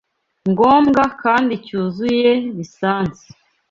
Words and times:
ngombwa 0.51 1.03
kandi 1.21 1.53
cyuzuye 1.65 2.31
lisansi 2.55 3.27